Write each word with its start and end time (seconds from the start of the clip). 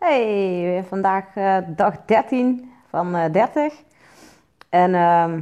Hey, 0.00 0.84
vandaag 0.88 1.24
uh, 1.36 1.56
dag 1.66 1.94
13 2.04 2.70
van 2.88 3.16
uh, 3.16 3.24
30. 3.32 3.82
En 4.68 4.90
uh, 4.90 5.32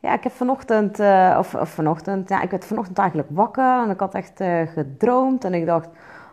ja, 0.00 0.12
ik 0.12 0.22
heb 0.22 0.32
vanochtend, 0.32 1.00
uh, 1.00 1.36
of, 1.38 1.54
of, 1.54 1.68
vanochtend, 1.68 2.28
ja, 2.28 2.42
ik 2.42 2.50
werd 2.50 2.64
vanochtend 2.64 2.98
eigenlijk 2.98 3.28
wakker 3.32 3.82
en 3.82 3.90
ik 3.90 4.00
had 4.00 4.14
echt 4.14 4.42
gedroomd. 4.74 5.44
En 5.44 5.54
ik 5.54 5.66
dacht, 5.66 5.88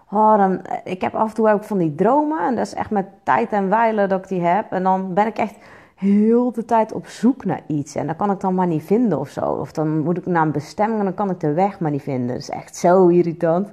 oh, 0.10 0.38
dan, 0.38 0.62
ik 0.84 1.02
heb 1.02 1.16
af 1.16 1.30
en 1.30 1.34
toe 1.36 1.50
ook 1.50 1.64
van 1.64 1.78
die 1.78 1.96
dromen. 1.96 2.40
En 2.40 2.56
dat 2.56 2.66
is 2.66 2.74
echt 2.74 2.90
met 2.90 3.06
tijd 3.24 3.52
en 3.52 3.70
wijlen 3.70 4.10
dat 4.10 4.20
ik 4.20 4.28
die 4.28 4.42
heb. 4.42 4.72
En 4.72 4.84
dan 4.84 5.14
ben 5.14 5.28
ik 5.28 5.38
echt 5.38 5.56
heel 5.96 6.52
de 6.52 6.66
tijd 6.66 6.94
op 6.94 7.08
zoek 7.08 7.46
naar 7.46 7.62
iets. 7.68 7.96
En 7.96 8.06
dan 8.06 8.16
kan 8.16 8.32
ik 8.32 8.40
dan 8.40 8.56
maar 8.56 8.68
niet 8.68 8.84
vinden 8.84 9.20
of 9.20 9.30
zo. 9.30 9.42
Of 9.42 9.72
dan 9.72 10.00
moet 10.00 10.18
ik 10.18 10.26
naar 10.26 10.46
een 10.46 10.52
bestemming 10.52 11.00
en 11.00 11.06
dan 11.06 11.14
kan 11.14 11.30
ik 11.30 11.40
de 11.40 11.54
weg 11.54 11.80
maar 11.80 11.92
niet 11.92 12.04
vinden. 12.04 12.28
Dat 12.28 12.38
is 12.38 12.50
echt 12.50 12.76
zo 12.76 13.08
irritant. 13.08 13.72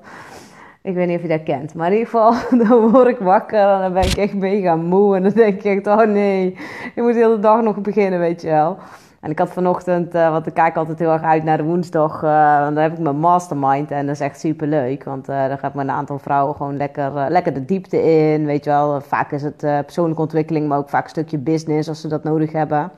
Ik 0.82 0.94
weet 0.94 1.06
niet 1.06 1.16
of 1.16 1.22
je 1.22 1.28
dat 1.28 1.42
kent. 1.42 1.74
Maar 1.74 1.86
in 1.92 1.98
ieder 1.98 2.08
geval, 2.08 2.34
dan 2.68 2.90
word 2.90 3.08
ik 3.08 3.18
wakker 3.18 3.58
en 3.58 3.80
dan 3.80 3.92
ben 3.92 4.02
ik 4.02 4.16
echt 4.16 4.34
mega 4.34 4.76
moe. 4.76 5.16
En 5.16 5.22
dan 5.22 5.32
denk 5.32 5.54
ik 5.54 5.64
echt, 5.64 5.86
oh 5.86 6.06
nee, 6.06 6.56
je 6.94 7.02
moet 7.02 7.12
de 7.12 7.18
hele 7.18 7.38
dag 7.38 7.62
nog 7.62 7.80
beginnen, 7.80 8.18
weet 8.18 8.40
je 8.40 8.48
wel. 8.48 8.78
En 9.20 9.30
ik 9.30 9.38
had 9.38 9.50
vanochtend, 9.50 10.14
uh, 10.14 10.30
want 10.30 10.46
ik 10.46 10.54
kijk 10.54 10.76
altijd 10.76 10.98
heel 10.98 11.12
erg 11.12 11.22
uit 11.22 11.44
naar 11.44 11.56
de 11.56 11.62
woensdag. 11.62 12.22
Uh, 12.22 12.58
dan 12.60 12.76
heb 12.76 12.92
ik 12.92 12.98
mijn 12.98 13.18
mastermind 13.18 13.90
en 13.90 14.06
dat 14.06 14.14
is 14.14 14.20
echt 14.20 14.40
super 14.40 14.66
leuk. 14.66 15.04
Want 15.04 15.28
uh, 15.28 15.48
dan 15.48 15.58
gaat 15.58 15.74
met 15.74 15.84
een 15.84 15.94
aantal 15.94 16.18
vrouwen 16.18 16.54
gewoon 16.54 16.76
lekker, 16.76 17.30
lekker 17.30 17.54
de 17.54 17.64
diepte 17.64 18.02
in. 18.02 18.46
Weet 18.46 18.64
je 18.64 18.70
wel, 18.70 19.00
vaak 19.00 19.32
is 19.32 19.42
het 19.42 19.56
persoonlijke 19.56 20.22
ontwikkeling, 20.22 20.68
maar 20.68 20.78
ook 20.78 20.88
vaak 20.88 21.04
een 21.04 21.10
stukje 21.10 21.38
business 21.38 21.88
als 21.88 22.00
ze 22.00 22.08
dat 22.08 22.24
nodig 22.24 22.52
hebben. 22.52 22.90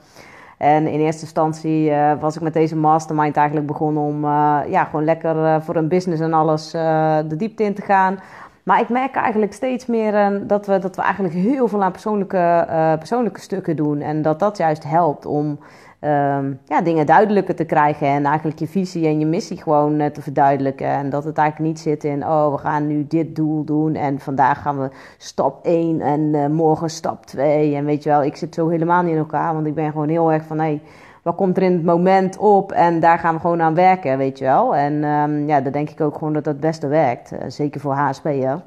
En 0.60 0.86
in 0.86 1.00
eerste 1.00 1.22
instantie 1.22 1.92
was 2.20 2.36
ik 2.36 2.42
met 2.42 2.52
deze 2.52 2.76
mastermind 2.76 3.36
eigenlijk 3.36 3.66
begonnen 3.66 4.02
om 4.02 4.24
ja, 4.70 4.84
gewoon 4.84 5.04
lekker 5.04 5.62
voor 5.62 5.76
een 5.76 5.88
business 5.88 6.22
en 6.22 6.32
alles 6.32 6.70
de 6.70 7.34
diepte 7.36 7.62
in 7.62 7.74
te 7.74 7.82
gaan. 7.82 8.18
Maar 8.62 8.80
ik 8.80 8.88
merk 8.88 9.14
eigenlijk 9.14 9.52
steeds 9.52 9.86
meer 9.86 10.40
dat, 10.46 10.66
we, 10.66 10.78
dat 10.78 10.96
we 10.96 11.02
eigenlijk 11.02 11.34
heel 11.34 11.68
veel 11.68 11.82
aan 11.82 11.92
persoonlijke, 11.92 12.66
persoonlijke 12.98 13.40
stukken 13.40 13.76
doen. 13.76 14.00
En 14.00 14.22
dat 14.22 14.38
dat 14.38 14.56
juist 14.56 14.84
helpt 14.84 15.26
om 15.26 15.58
um, 16.00 16.60
ja, 16.64 16.80
dingen 16.82 17.06
duidelijker 17.06 17.54
te 17.54 17.64
krijgen. 17.64 18.06
En 18.06 18.24
eigenlijk 18.24 18.58
je 18.58 18.66
visie 18.66 19.06
en 19.06 19.18
je 19.18 19.26
missie 19.26 19.56
gewoon 19.56 20.00
uh, 20.00 20.06
te 20.06 20.22
verduidelijken. 20.22 20.86
En 20.86 21.10
dat 21.10 21.24
het 21.24 21.38
eigenlijk 21.38 21.68
niet 21.70 21.80
zit 21.80 22.04
in, 22.04 22.26
oh, 22.26 22.52
we 22.52 22.58
gaan 22.58 22.86
nu 22.86 23.06
dit 23.06 23.36
doel 23.36 23.64
doen. 23.64 23.94
En 23.94 24.18
vandaag 24.18 24.62
gaan 24.62 24.80
we 24.80 24.88
stap 25.18 25.64
1 25.64 26.00
en 26.00 26.20
uh, 26.20 26.46
morgen 26.46 26.90
stap 26.90 27.26
2. 27.26 27.74
En 27.74 27.84
weet 27.84 28.02
je 28.02 28.08
wel, 28.08 28.22
ik 28.22 28.36
zit 28.36 28.54
zo 28.54 28.68
helemaal 28.68 29.02
niet 29.02 29.12
in 29.12 29.18
elkaar. 29.18 29.54
Want 29.54 29.66
ik 29.66 29.74
ben 29.74 29.90
gewoon 29.90 30.08
heel 30.08 30.32
erg 30.32 30.44
van, 30.44 30.58
hé, 30.58 30.64
hey, 30.64 30.82
wat 31.22 31.34
komt 31.34 31.56
er 31.56 31.62
in 31.62 31.72
het 31.72 31.84
moment 31.84 32.36
op? 32.38 32.72
En 32.72 33.00
daar 33.00 33.18
gaan 33.18 33.34
we 33.34 33.40
gewoon 33.40 33.62
aan 33.62 33.74
werken, 33.74 34.18
weet 34.18 34.38
je 34.38 34.44
wel. 34.44 34.76
En 34.76 35.04
um, 35.04 35.46
ja, 35.46 35.60
dan 35.60 35.72
denk 35.72 35.90
ik 35.90 36.00
ook 36.00 36.14
gewoon 36.14 36.32
dat 36.32 36.44
dat 36.44 36.52
het 36.52 36.62
beste 36.62 36.86
werkt. 36.86 37.32
Uh, 37.32 37.38
zeker 37.46 37.80
voor 37.80 37.92
HSP'er. 37.92 38.60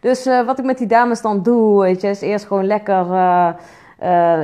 Dus 0.00 0.24
wat 0.24 0.58
ik 0.58 0.64
met 0.64 0.78
die 0.78 0.86
dames 0.86 1.22
dan 1.22 1.42
doe, 1.42 1.80
weet 1.80 2.00
je, 2.00 2.08
is 2.08 2.20
eerst 2.20 2.46
gewoon 2.46 2.66
lekker 2.66 3.06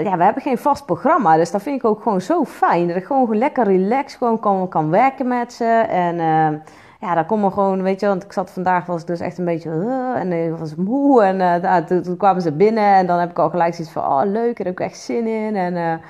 ja, 0.05 0.17
we 0.17 0.25
hebben 0.25 0.43
geen 0.43 0.59
vast 0.59 0.87
programma. 0.87 1.37
Dus 1.37 1.51
dat 1.51 1.63
vind 1.63 1.77
ik 1.77 1.85
ook 1.85 2.03
gewoon 2.03 2.21
zo 2.21 2.45
fijn. 2.45 2.87
Dat 2.89 2.97
ik 2.97 3.05
gewoon 3.05 3.37
lekker 3.37 3.65
relaxed 3.65 4.19
gewoon 4.19 4.41
kan, 4.41 4.69
kan 4.69 4.91
werken 4.91 5.29
met 5.29 5.53
ze. 5.53 5.85
En 5.89 6.15
uh, 6.15 6.59
ja, 7.01 7.15
daar 7.15 7.27
komen 7.27 7.53
gewoon, 7.53 7.83
weet 7.83 8.01
je, 8.01 8.07
want 8.07 8.25
ik 8.25 8.33
zat 8.33 8.51
vandaag, 8.51 8.87
was 8.87 9.05
dus 9.05 9.21
echt 9.21 9.39
een 9.39 9.45
beetje, 9.45 9.71
uh, 9.71 10.21
en 10.21 10.33
ik 10.33 10.59
was 10.59 10.75
moe. 10.75 11.23
En 11.23 11.87
toen, 11.87 12.03
toen, 12.03 12.17
kwamen 12.17 12.43
ze 12.43 12.53
binnen 12.53 12.95
en 12.95 13.07
dan 13.07 13.19
heb 13.19 13.31
ik 13.31 13.39
al 13.39 13.51
gelijk 13.51 13.75
zoiets 13.75 13.93
van, 13.93 14.05
oh 14.05 14.23
leuk, 14.25 14.57
daar 14.57 14.67
heb 14.67 14.81
ik 14.81 14.81
echt 14.81 14.99
zin 14.99 15.27
in. 15.27 15.57
En 15.57 16.01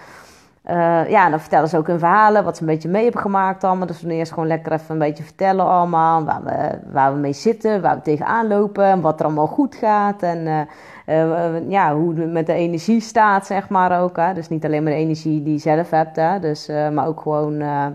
ja, 1.09 1.25
en 1.25 1.31
dan 1.31 1.41
vertellen 1.41 1.69
ze 1.69 1.77
ook 1.77 1.87
hun 1.87 1.99
verhalen, 1.99 2.45
wat 2.45 2.57
ze 2.57 2.63
een 2.63 2.69
beetje 2.69 2.89
mee 2.89 3.03
hebben 3.03 3.21
gemaakt 3.21 3.65
allemaal. 3.65 3.87
Dus 3.87 4.03
we 4.03 4.13
eerst 4.13 4.33
gewoon 4.33 4.49
lekker 4.49 4.73
even 4.73 4.85
een 4.89 4.99
beetje 4.99 5.25
vertellen 5.25 5.67
allemaal, 5.67 6.25
waar 6.25 6.45
we, 6.45 6.79
waar 6.93 7.13
we 7.13 7.19
mee 7.19 7.33
zitten, 7.33 7.83
waar 7.83 7.97
we 7.97 8.03
tegenaan 8.03 8.49
lopen. 8.49 8.85
En 8.85 9.01
wat 9.01 9.21
er 9.21 9.27
allemaal 9.27 9.47
goed 9.47 9.75
gaat. 9.75 10.23
En 10.23 10.69
uh, 11.07 11.69
ja, 11.69 11.95
hoe 11.95 12.15
het 12.15 12.31
met 12.31 12.47
de 12.47 12.53
energie 12.53 13.01
staat, 13.01 13.47
zeg 13.47 13.69
maar 13.69 14.03
ook. 14.03 14.17
Hè? 14.17 14.35
Dus 14.35 14.49
niet 14.49 14.65
alleen 14.65 14.83
maar 14.83 14.93
de 14.93 14.99
energie 14.99 15.43
die 15.43 15.53
je 15.53 15.59
zelf 15.59 15.91
hebt, 15.91 16.17
hè? 16.17 16.41
Dus, 16.41 16.69
uh, 16.69 16.89
maar 16.89 17.07
ook 17.07 17.21
gewoon 17.21 17.61
uh, 17.61 17.87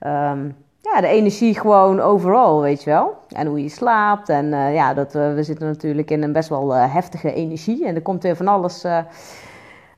um, 0.00 0.56
ja, 0.80 1.00
de 1.00 1.06
energie 1.06 1.58
gewoon 1.58 2.00
overal, 2.00 2.60
weet 2.60 2.82
je 2.82 2.90
wel. 2.90 3.16
En 3.28 3.46
hoe 3.46 3.62
je 3.62 3.68
slaapt. 3.68 4.28
En 4.28 4.72
ja, 4.72 4.94
dat, 4.94 5.12
we 5.12 5.42
zitten 5.42 5.66
natuurlijk 5.66 6.10
in 6.10 6.22
een 6.22 6.32
best 6.32 6.48
wel 6.48 6.74
heftige 6.74 7.32
energie. 7.32 7.86
En 7.86 7.94
er 7.94 8.02
komt 8.02 8.22
weer 8.22 8.36
van 8.36 8.48
alles 8.48 8.84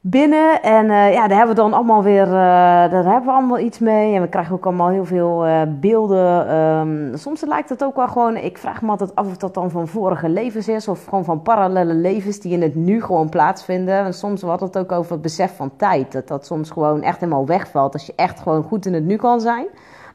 binnen. 0.01 0.62
En 0.62 0.84
uh, 0.84 1.12
ja, 1.12 1.29
daar 1.29 1.37
hebben 1.37 1.57
we 1.57 1.62
dan 1.62 1.73
allemaal 1.73 2.03
weer, 2.03 2.27
uh, 2.27 2.33
daar 2.33 3.05
hebben 3.05 3.25
we 3.25 3.31
allemaal 3.31 3.59
iets 3.59 3.79
mee. 3.79 4.15
En 4.15 4.23
we 4.23 4.29
krijgen 4.29 4.55
ook 4.55 4.67
allemaal 4.67 4.89
heel 4.89 5.05
veel 5.05 5.47
uh, 5.47 5.62
beelden. 5.69 6.55
Um, 6.57 7.17
soms 7.17 7.45
lijkt 7.45 7.69
het 7.69 7.84
ook 7.84 7.97
wel 7.97 8.09
gewoon, 8.09 8.37
ik 8.37 8.59
vraag 8.59 8.83
me 8.83 8.91
altijd 8.91 9.15
af 9.15 9.27
of 9.27 9.37
dat 9.37 9.55
dan 9.55 9.71
van 9.71 9.89
vorige 9.89 10.29
levens 10.29 10.69
is. 10.69 10.89
Of 10.89 11.05
gewoon 11.05 11.25
van 11.25 11.43
parallele 11.43 11.95
levens 11.95 12.41
die 12.41 12.53
in 12.53 12.62
het 12.62 12.75
nu 12.75 13.03
gewoon 13.03 13.29
plaatsvinden. 13.29 13.95
En 13.95 14.15
soms 14.15 14.43
had 14.43 14.61
het 14.61 14.79
ook 14.79 14.93
over 14.93 15.12
het 15.12 15.23
besef 15.23 15.56
van 15.56 15.77
tijd. 15.77 16.12
Dat 16.12 16.29
dat 16.29 16.47
soms 16.47 16.71
gewoon 16.71 17.03
echt 17.03 17.21
helemaal 17.21 17.47
wegvalt. 17.47 17.93
Als 17.93 18.06
je 18.06 18.12
echt 18.17 18.41
gewoon 18.41 18.62
goed 18.62 18.87
in 18.87 18.95
het 18.95 19.05
nu 19.05 19.17
kan 19.17 19.41
zijn. 19.41 19.67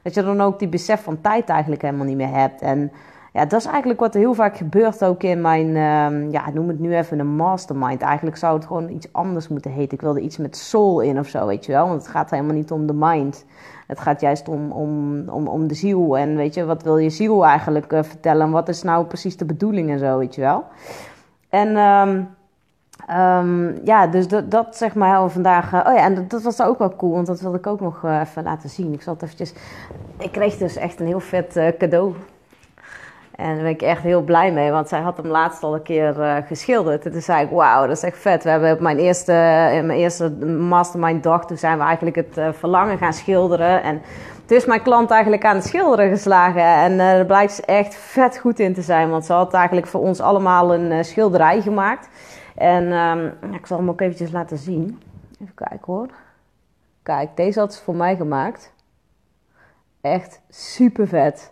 Dat 0.02 0.14
je 0.14 0.22
dan 0.22 0.40
ook 0.40 0.58
die 0.58 0.68
besef 0.68 1.02
van 1.02 1.20
tijd 1.20 1.48
eigenlijk 1.48 1.82
helemaal 1.82 2.06
niet 2.06 2.16
meer 2.16 2.34
hebt. 2.34 2.60
En 2.60 2.92
ja, 3.32 3.46
dat 3.46 3.60
is 3.60 3.66
eigenlijk 3.66 4.00
wat 4.00 4.14
heel 4.14 4.34
vaak 4.34 4.56
gebeurt 4.56 5.04
ook 5.04 5.22
in 5.22 5.40
mijn, 5.40 5.66
uh, 5.68 6.32
ja, 6.32 6.50
noem 6.50 6.68
het 6.68 6.78
nu 6.78 6.96
even 6.96 7.18
een 7.18 7.36
mastermind. 7.36 8.02
Eigenlijk 8.02 8.36
zou 8.36 8.54
het 8.54 8.66
gewoon 8.66 8.88
iets 8.88 9.12
anders 9.12 9.48
moeten 9.48 9.70
heten. 9.70 9.92
Ik 9.92 10.00
wilde 10.00 10.20
iets 10.20 10.36
met 10.36 10.56
soul 10.56 11.00
in 11.00 11.18
of 11.18 11.28
zo, 11.28 11.46
weet 11.46 11.66
je 11.66 11.72
wel. 11.72 11.88
Want 11.88 12.02
het 12.02 12.10
gaat 12.10 12.30
helemaal 12.30 12.54
niet 12.54 12.70
om 12.70 12.86
de 12.86 12.94
mind. 12.94 13.44
Het 13.86 14.00
gaat 14.00 14.20
juist 14.20 14.48
om, 14.48 14.72
om, 14.72 15.22
om, 15.28 15.46
om 15.46 15.66
de 15.66 15.74
ziel. 15.74 16.18
En 16.18 16.36
weet 16.36 16.54
je, 16.54 16.64
wat 16.64 16.82
wil 16.82 16.98
je 16.98 17.10
ziel 17.10 17.46
eigenlijk 17.46 17.92
uh, 17.92 18.02
vertellen? 18.02 18.50
Wat 18.50 18.68
is 18.68 18.82
nou 18.82 19.04
precies 19.04 19.36
de 19.36 19.44
bedoeling 19.44 19.90
en 19.90 19.98
zo, 19.98 20.18
weet 20.18 20.34
je 20.34 20.40
wel. 20.40 20.64
En... 21.48 21.76
Um, 21.76 22.28
Um, 23.10 23.80
ja, 23.84 24.06
dus 24.06 24.28
dat, 24.28 24.50
dat 24.50 24.76
zeg 24.76 24.94
maar 24.94 25.30
vandaag. 25.30 25.72
Uh, 25.72 25.84
oh 25.86 25.94
ja, 25.94 26.04
en 26.04 26.28
dat, 26.28 26.42
was 26.42 26.62
ook 26.62 26.78
wel 26.78 26.96
cool, 26.96 27.12
want 27.12 27.26
dat 27.26 27.40
wilde 27.40 27.58
ik 27.58 27.66
ook 27.66 27.80
nog 27.80 28.02
uh, 28.04 28.20
even 28.20 28.42
laten 28.42 28.68
zien. 28.68 28.92
Ik 28.92 29.02
zal 29.02 29.12
het 29.12 29.22
eventjes. 29.22 29.54
Ik 30.18 30.32
kreeg 30.32 30.56
dus 30.56 30.76
echt 30.76 31.00
een 31.00 31.06
heel 31.06 31.20
vet 31.20 31.74
cadeau 31.78 32.14
en 33.42 33.54
daar 33.54 33.62
ben 33.62 33.72
ik 33.72 33.82
echt 33.82 34.02
heel 34.02 34.22
blij 34.22 34.52
mee, 34.52 34.70
want 34.70 34.88
zij 34.88 35.00
had 35.00 35.16
hem 35.16 35.26
laatst 35.26 35.62
al 35.62 35.74
een 35.74 35.82
keer 35.82 36.18
uh, 36.18 36.36
geschilderd. 36.46 37.04
En 37.04 37.12
toen 37.12 37.20
zei 37.20 37.44
ik, 37.44 37.50
wauw, 37.50 37.86
dat 37.86 37.96
is 37.96 38.02
echt 38.02 38.18
vet. 38.18 38.42
We 38.42 38.50
hebben 38.50 38.72
op 38.72 38.80
mijn 38.80 38.98
eerste, 38.98 39.32
in 39.72 39.86
mijn 39.86 39.98
eerste 39.98 40.30
mastermind 40.46 41.22
dag, 41.22 41.46
toen 41.46 41.56
zijn 41.56 41.78
we 41.78 41.84
eigenlijk 41.84 42.16
het 42.16 42.38
uh, 42.38 42.52
verlangen 42.52 42.98
gaan 42.98 43.12
schilderen. 43.12 43.82
En 43.82 44.02
toen 44.44 44.56
is 44.56 44.64
mijn 44.64 44.82
klant 44.82 45.10
eigenlijk 45.10 45.44
aan 45.44 45.56
het 45.56 45.64
schilderen 45.64 46.08
geslagen. 46.08 46.62
En 46.62 46.92
uh, 46.92 46.98
daar 46.98 47.26
blijkt 47.26 47.52
ze 47.52 47.62
echt 47.62 47.94
vet 47.94 48.38
goed 48.38 48.58
in 48.58 48.74
te 48.74 48.82
zijn, 48.82 49.10
want 49.10 49.24
ze 49.24 49.32
had 49.32 49.54
eigenlijk 49.54 49.86
voor 49.86 50.00
ons 50.00 50.20
allemaal 50.20 50.74
een 50.74 51.04
schilderij 51.04 51.60
gemaakt. 51.60 52.08
En 52.54 52.92
um, 52.92 53.54
ik 53.54 53.66
zal 53.66 53.78
hem 53.78 53.88
ook 53.88 54.00
eventjes 54.00 54.30
laten 54.30 54.58
zien. 54.58 55.02
Even 55.40 55.54
kijken 55.54 55.92
hoor. 55.92 56.08
Kijk, 57.02 57.36
deze 57.36 57.58
had 57.58 57.74
ze 57.74 57.82
voor 57.82 57.96
mij 57.96 58.16
gemaakt. 58.16 58.72
Echt 60.00 60.40
super 60.50 61.08
vet. 61.08 61.51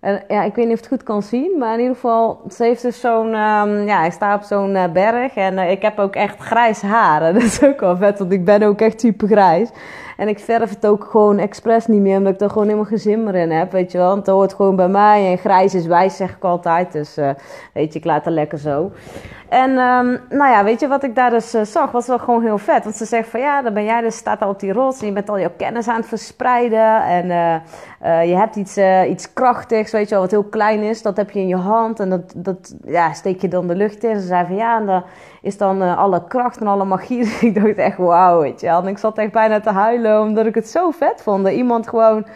En 0.00 0.22
ja, 0.28 0.42
ik 0.42 0.54
weet 0.54 0.64
niet 0.66 0.74
of 0.74 0.80
het 0.80 0.88
goed 0.88 1.02
kan 1.02 1.22
zien, 1.22 1.58
maar 1.58 1.74
in 1.74 1.80
ieder 1.80 1.94
geval, 1.94 2.40
ze 2.50 2.64
heeft 2.64 2.82
dus 2.82 3.00
zo'n, 3.00 3.26
um, 3.26 3.86
ja, 3.86 3.98
hij 3.98 4.10
staat 4.10 4.40
op 4.40 4.46
zo'n 4.46 4.74
uh, 4.74 4.84
berg 4.92 5.34
en 5.34 5.54
uh, 5.54 5.70
ik 5.70 5.82
heb 5.82 5.98
ook 5.98 6.14
echt 6.14 6.38
grijs 6.38 6.82
haar. 6.82 7.20
Dat 7.32 7.42
is 7.42 7.62
ook 7.62 7.80
wel 7.80 7.96
vet, 7.96 8.18
want 8.18 8.32
ik 8.32 8.44
ben 8.44 8.62
ook 8.62 8.80
echt 8.80 9.00
super 9.00 9.28
grijs. 9.28 9.70
En 10.20 10.28
ik 10.28 10.38
verf 10.38 10.70
het 10.70 10.86
ook 10.86 11.04
gewoon 11.04 11.38
expres 11.38 11.86
niet 11.86 12.00
meer, 12.00 12.16
omdat 12.16 12.34
ik 12.34 12.40
er 12.40 12.48
gewoon 12.48 12.64
helemaal 12.64 12.84
geen 12.84 12.98
zin 12.98 13.22
meer 13.22 13.34
in 13.34 13.50
heb, 13.50 13.72
weet 13.72 13.92
je 13.92 13.98
wel. 13.98 14.06
Want 14.06 14.26
het 14.26 14.34
hoort 14.34 14.54
gewoon 14.54 14.76
bij 14.76 14.88
mij 14.88 15.30
en 15.30 15.38
grijs 15.38 15.74
is 15.74 15.86
wijs, 15.86 16.16
zeg 16.16 16.36
ik 16.36 16.44
altijd. 16.44 16.92
Dus 16.92 17.18
uh, 17.18 17.30
weet 17.72 17.92
je, 17.92 17.98
ik 17.98 18.04
laat 18.04 18.24
het 18.24 18.34
lekker 18.34 18.58
zo. 18.58 18.90
En 19.48 19.70
um, 19.70 20.20
nou 20.28 20.50
ja, 20.50 20.64
weet 20.64 20.80
je 20.80 20.88
wat 20.88 21.02
ik 21.02 21.14
daar 21.14 21.30
dus 21.30 21.54
uh, 21.54 21.62
zag, 21.62 21.90
was 21.90 22.06
wel 22.06 22.18
gewoon 22.18 22.42
heel 22.42 22.58
vet. 22.58 22.84
Want 22.84 22.96
ze 22.96 23.04
zegt 23.04 23.28
van 23.28 23.40
ja, 23.40 23.62
dan 23.62 23.74
ben 23.74 23.84
jij 23.84 24.00
dus, 24.00 24.16
staat 24.16 24.42
al 24.42 24.48
op 24.48 24.60
die 24.60 24.72
rots 24.72 25.00
en 25.00 25.06
je 25.06 25.12
bent 25.12 25.28
al 25.28 25.38
jouw 25.38 25.52
kennis 25.56 25.88
aan 25.88 25.96
het 25.96 26.06
verspreiden. 26.06 27.02
En 27.02 27.26
uh, 27.26 28.28
je 28.28 28.36
hebt 28.36 28.56
iets, 28.56 28.78
iets 29.08 29.32
krachtigs, 29.32 29.92
weet 29.92 30.08
je 30.08 30.10
wel, 30.10 30.20
wat 30.22 30.30
heel 30.30 30.44
klein 30.44 30.80
is. 30.80 31.02
Dat 31.02 31.16
heb 31.16 31.30
je 31.30 31.40
in 31.40 31.48
je 31.48 31.56
hand 31.56 32.00
en 32.00 32.10
dat, 32.10 32.32
dat 32.36 32.74
ja, 32.84 33.12
steek 33.12 33.40
je 33.40 33.48
dan 33.48 33.66
de 33.66 33.74
lucht 33.74 34.04
in. 34.04 34.20
Ze 34.20 34.26
zei 34.26 34.46
van 34.46 34.56
ja, 34.56 34.78
en 34.78 34.86
dan 34.86 35.02
is 35.42 35.56
dan 35.56 35.96
alle 35.96 36.24
kracht 36.28 36.60
en 36.60 36.66
alle 36.66 36.84
magie. 36.84 37.36
ik 37.46 37.54
dacht 37.54 37.76
echt 37.76 37.96
wauw, 37.96 38.40
weet 38.40 38.60
je 38.60 38.66
wel. 38.66 38.82
En 38.82 38.88
ik 38.88 38.98
zat 38.98 39.18
echt 39.18 39.32
bijna 39.32 39.60
te 39.60 39.70
huilen, 39.70 40.09
omdat 40.18 40.46
ik 40.46 40.54
het 40.54 40.68
zo 40.68 40.90
vet 40.90 41.22
vond. 41.22 41.48
Iemand 41.48 41.88
gewoon 41.88 42.26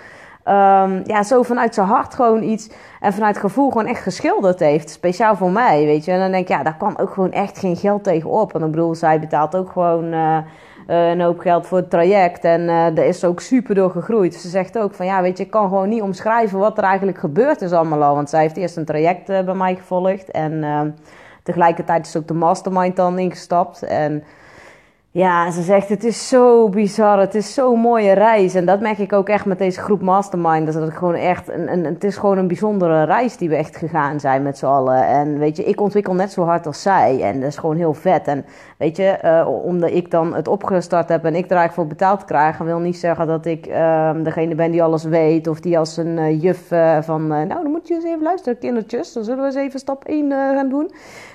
um, 0.49 1.03
ja, 1.05 1.23
zo 1.23 1.43
vanuit 1.43 1.75
zijn 1.75 1.87
hart 1.87 2.15
gewoon 2.15 2.43
iets 2.43 2.71
en 3.01 3.13
vanuit 3.13 3.39
gevoel 3.39 3.69
gewoon 3.69 3.87
echt 3.87 4.03
geschilderd 4.03 4.61
heeft. 4.61 4.91
Speciaal 4.91 5.37
voor 5.37 5.51
mij, 5.51 5.85
weet 5.85 6.05
je. 6.05 6.13
En 6.13 6.19
dan 6.19 6.31
denk 6.31 6.43
ik, 6.43 6.49
ja, 6.49 6.63
daar 6.63 6.77
kan 6.77 6.99
ook 6.99 7.13
gewoon 7.13 7.33
echt 7.33 7.59
geen 7.59 7.77
geld 7.77 8.05
tegenop. 8.05 8.55
En 8.55 8.63
ik 8.63 8.71
bedoel, 8.71 8.95
zij 8.95 9.21
betaalt 9.21 9.57
ook 9.57 9.71
gewoon 9.71 10.13
uh, 10.13 10.39
een 10.87 11.21
hoop 11.21 11.39
geld 11.39 11.67
voor 11.67 11.79
het 11.79 11.91
traject. 11.91 12.45
En 12.45 12.67
daar 12.67 13.07
is 13.07 13.21
ze 13.21 13.27
ook 13.27 13.41
super 13.41 13.75
door 13.75 13.91
gegroeid. 13.91 14.35
Ze 14.35 14.49
zegt 14.49 14.79
ook 14.79 14.95
van, 14.95 15.07
ja, 15.07 15.23
weet 15.23 15.39
je, 15.39 15.45
ik 15.45 15.51
kan 15.51 15.69
gewoon 15.69 15.89
niet 15.89 16.03
omschrijven 16.03 16.59
wat 16.59 16.79
er 16.79 16.85
eigenlijk 16.85 17.19
gebeurd 17.19 17.63
is 17.63 17.73
allemaal 17.73 18.03
al. 18.03 18.15
Want 18.15 18.31
zij 18.31 18.41
heeft 18.41 18.57
eerst 18.57 18.77
een 18.77 18.85
traject 18.85 19.27
bij 19.27 19.55
mij 19.55 19.75
gevolgd. 19.75 20.31
En 20.31 20.65
tegelijkertijd 21.43 22.07
is 22.07 22.17
ook 22.17 22.29
de 22.29 22.35
mastermind 22.35 22.97
dan 22.97 23.19
ingestapt. 23.19 23.83
En 23.83 24.25
Ja, 25.17 25.51
ze 25.51 25.63
zegt 25.63 25.89
het 25.89 26.05
is 26.05 26.29
zo 26.29 26.69
bizar, 26.69 27.21
het 27.21 27.35
is 27.35 27.55
zo'n 27.55 27.81
mooie 27.81 28.13
reis. 28.13 28.55
En 28.55 28.67
dat 28.67 28.81
merk 28.81 28.99
ik 28.99 29.13
ook 29.13 29.29
echt 29.29 29.45
met 29.45 29.59
deze 29.59 29.81
groep 29.81 30.01
Mastermind. 30.01 30.73
Dat 30.73 30.83
het 30.83 30.95
gewoon 30.95 31.15
echt 31.15 31.49
een, 31.49 31.73
een, 31.73 31.85
het 31.85 32.05
is 32.05 32.17
gewoon 32.17 32.39
een 32.39 32.47
bijzondere 32.47 33.05
reis 33.05 33.37
die 33.37 33.49
we 33.49 33.57
echt 33.57 33.77
gegaan 33.77 34.21
zijn 34.21 34.43
met 34.43 34.59
z'n 34.59 34.67
allen. 34.67 35.07
En 35.07 35.39
weet 35.39 35.57
je, 35.57 35.65
ik 35.65 35.81
ontwikkel 35.81 36.15
net 36.15 36.33
zo 36.33 36.45
hard 36.45 36.67
als 36.67 36.83
zij. 36.83 37.23
En 37.23 37.41
dat 37.41 37.49
is 37.49 37.57
gewoon 37.57 37.77
heel 37.77 37.95
vet. 37.95 38.27
En 38.27 38.45
weet 38.79 38.97
je, 38.97 39.19
uh, 39.25 39.49
omdat 39.65 39.91
ik 39.91 40.11
dan 40.11 40.35
het 40.35 40.49
opgestart 40.49 41.09
heb 41.09 41.25
en 41.25 41.35
ik 41.35 41.45
er 41.45 41.57
eigenlijk 41.57 41.75
voor 41.75 41.87
betaald 41.87 42.25
krijg, 42.25 42.59
wil 42.59 42.79
niet 42.79 42.99
zeggen 42.99 43.27
dat 43.27 43.47
ik 43.47 43.67
uh, 43.67 44.11
degene 44.23 44.55
ben 44.55 44.71
die 44.71 44.83
alles 44.83 45.05
weet. 45.05 45.47
Of 45.47 45.61
die 45.61 45.79
als 45.79 45.97
een 45.97 46.19
uh, 46.19 46.43
juf 46.43 46.71
uh, 46.71 46.99
van, 47.03 47.27
nou 47.27 47.49
dan 47.49 47.73
even 47.89 48.23
luisteren 48.23 48.59
kindertjes. 48.59 49.13
Dan 49.13 49.25
zullen 49.25 49.41
we 49.41 49.47
eens 49.47 49.55
even 49.55 49.81
stap 49.81 50.05
1 50.05 50.31
gaan 50.31 50.69
doen. 50.69 50.91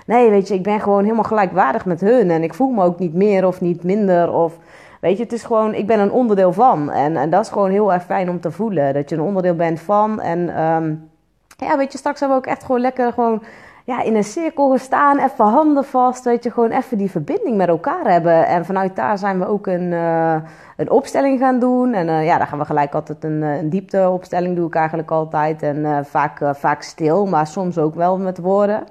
Nee, 0.05 0.29
weet 0.29 0.47
je, 0.47 0.53
ik 0.53 0.63
ben 0.63 0.79
gewoon 0.79 1.03
helemaal 1.03 1.23
gelijkwaardig 1.23 1.85
met 1.85 2.01
hun. 2.01 2.31
En 2.31 2.43
ik 2.43 2.53
voel 2.53 2.69
me 2.69 2.83
ook 2.83 2.99
niet 2.99 3.13
meer 3.13 3.47
of 3.47 3.61
niet 3.61 3.83
minder. 3.83 4.33
Of 4.33 4.57
weet 5.01 5.17
je, 5.17 5.23
het 5.23 5.33
is 5.33 5.43
gewoon, 5.43 5.73
ik 5.73 5.87
ben 5.87 5.99
een 5.99 6.11
onderdeel 6.11 6.53
van. 6.53 6.91
En, 6.91 7.17
en 7.17 7.29
dat 7.29 7.41
is 7.41 7.49
gewoon 7.49 7.71
heel 7.71 7.93
erg 7.93 8.03
fijn 8.03 8.29
om 8.29 8.39
te 8.39 8.51
voelen. 8.51 8.93
Dat 8.93 9.09
je 9.09 9.15
een 9.15 9.21
onderdeel 9.21 9.55
bent 9.55 9.79
van. 9.79 10.21
En 10.21 10.63
um, 10.63 11.09
ja, 11.57 11.77
weet 11.77 11.91
je, 11.91 11.97
straks 11.97 12.19
hebben 12.19 12.37
we 12.37 12.43
ook 12.43 12.51
echt 12.51 12.63
gewoon 12.65 12.81
lekker 12.81 13.13
gewoon 13.13 13.43
ja, 13.89 14.01
in 14.01 14.15
een 14.15 14.23
cirkel 14.23 14.71
gestaan, 14.71 15.17
even 15.17 15.45
handen 15.45 15.83
vast, 15.83 16.23
weet 16.23 16.43
je, 16.43 16.51
gewoon 16.51 16.71
even 16.71 16.97
die 16.97 17.11
verbinding 17.11 17.57
met 17.57 17.67
elkaar 17.67 18.11
hebben. 18.11 18.47
En 18.47 18.65
vanuit 18.65 18.95
daar 18.95 19.17
zijn 19.17 19.39
we 19.39 19.47
ook 19.47 19.67
een, 19.67 19.91
uh, 19.91 20.35
een 20.77 20.89
opstelling 20.89 21.39
gaan 21.39 21.59
doen. 21.59 21.93
En 21.93 22.07
uh, 22.07 22.25
ja, 22.25 22.37
daar 22.37 22.47
gaan 22.47 22.59
we 22.59 22.65
gelijk 22.65 22.93
altijd 22.93 23.23
een, 23.23 23.41
een 23.41 23.69
diepteopstelling, 23.69 24.55
doe 24.55 24.67
ik 24.67 24.75
eigenlijk 24.75 25.11
altijd. 25.11 25.61
En 25.63 26.05
vaak, 26.05 26.39
vaak 26.53 26.81
stil, 26.81 27.25
maar 27.25 27.47
soms 27.47 27.77
ook 27.77 27.95
wel 27.95 28.17
met 28.17 28.37
woorden. 28.37 28.83